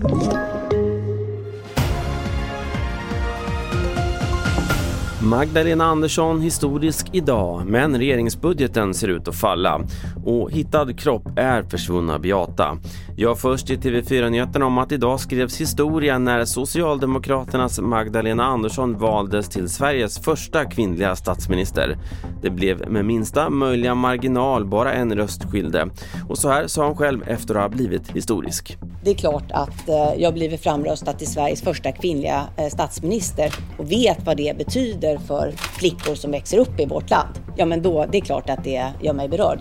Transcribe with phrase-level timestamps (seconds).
[0.00, 0.57] you
[5.28, 9.80] Magdalena Andersson historisk idag, men regeringsbudgeten ser ut att falla.
[10.24, 12.78] Och hittad kropp är försvunna Beata.
[13.16, 19.68] Jag först i TV4-nyheterna om att idag skrevs historia när Socialdemokraternas Magdalena Andersson valdes till
[19.68, 21.98] Sveriges första kvinnliga statsminister.
[22.42, 25.88] Det blev med minsta möjliga marginal bara en röst skilde.
[26.28, 28.78] Och så här sa hon själv efter att ha blivit historisk.
[29.04, 33.92] Det är klart att eh, jag blivit framröstad till Sveriges första kvinnliga eh, statsminister och
[33.92, 37.28] vet vad det betyder för flickor som växer upp i vårt land.
[37.56, 39.60] Ja, men då, det är klart att det gör mig berörd.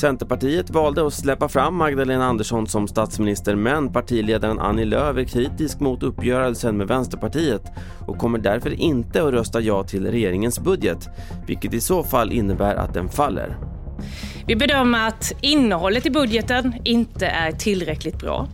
[0.00, 5.80] Centerpartiet valde att släppa fram Magdalena Andersson som statsminister men partiledaren Annie Lööf är kritisk
[5.80, 7.62] mot uppgörelsen med Vänsterpartiet
[8.06, 11.08] och kommer därför inte att rösta ja till regeringens budget,
[11.46, 13.56] vilket i så fall innebär att den faller.
[14.48, 18.48] Vi bedömer att innehållet i budgeten inte är tillräckligt bra.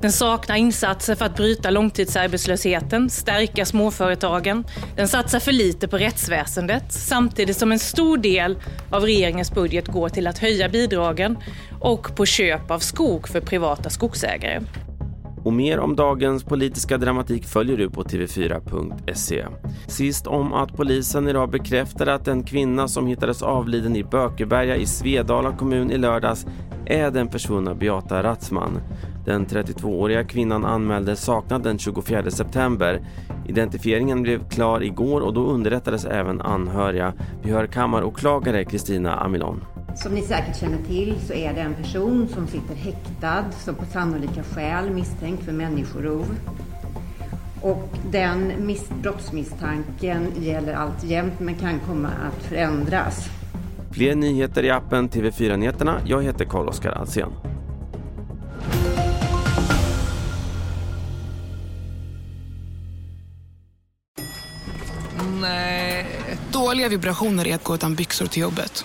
[0.00, 4.64] Den saknar insatser för att bryta långtidsarbetslösheten, stärka småföretagen.
[4.96, 8.58] Den satsar för lite på rättsväsendet samtidigt som en stor del
[8.90, 11.38] av regeringens budget går till att höja bidragen
[11.80, 14.60] och på köp av skog för privata skogsägare.
[15.44, 19.46] Och mer om dagens politiska dramatik följer du på tv4.se.
[19.86, 24.86] Sist om att polisen idag bekräftade att den kvinna som hittades avliden i Bökeberga i
[24.86, 26.46] Svedala kommun i lördags
[26.86, 28.80] är den försvunna Beata Ratzman.
[29.24, 33.00] Den 32-åriga kvinnan anmäldes saknad den 24 september.
[33.46, 37.12] Identifieringen blev klar igår och då underrättades även anhöriga.
[37.42, 39.64] Vi hör kammaråklagare Kristina Amilon.
[40.02, 43.84] Som ni säkert känner till så är det en person som sitter häktad som på
[43.84, 46.36] sannolika skäl misstänkt för människorov.
[47.60, 48.52] Och den
[49.02, 53.28] brottsmisstanken gäller alltjämt men kan komma att förändras.
[53.92, 56.00] Fler nyheter i appen TV4 Nyheterna.
[56.06, 57.32] Jag heter Carl-Oskar Alsen.
[65.40, 66.06] Nej.
[66.52, 68.84] Dåliga vibrationer är att gå utan byxor till jobbet.